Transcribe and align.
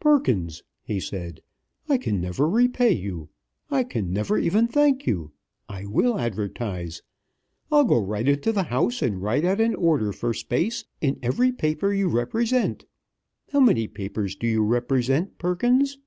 "Perkins," 0.00 0.62
he 0.82 0.98
said, 0.98 1.42
"I 1.90 1.98
can 1.98 2.18
never 2.18 2.48
repay 2.48 2.92
you. 2.92 3.28
I 3.70 3.84
can 3.84 4.14
never 4.14 4.38
even 4.38 4.66
thank 4.66 5.06
you. 5.06 5.32
I 5.68 5.84
will 5.84 6.18
advertise. 6.18 7.02
I'll 7.70 7.84
go 7.84 7.98
right 7.98 8.26
into 8.26 8.50
the 8.50 8.62
house 8.62 9.02
and 9.02 9.20
write 9.20 9.44
out 9.44 9.60
an 9.60 9.74
order 9.74 10.10
for 10.10 10.32
space 10.32 10.86
in 11.02 11.18
every 11.22 11.52
paper 11.52 11.92
you 11.92 12.08
represent. 12.08 12.86
How 13.52 13.60
many 13.60 13.86
papers 13.86 14.34
do 14.36 14.46
you 14.46 14.62
represent, 14.64 15.36
Perkins?" 15.36 15.98